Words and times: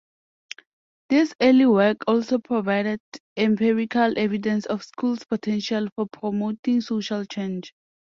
This 1.09 1.35
early 1.39 1.67
work 1.67 1.97
also 2.07 2.39
provided 2.39 2.99
empirical 3.37 4.15
evidence 4.17 4.65
of 4.65 4.83
schools' 4.83 5.25
potential 5.25 5.89
for 5.95 6.07
promoting 6.07 6.81
social 6.81 7.23
change. 7.23 7.75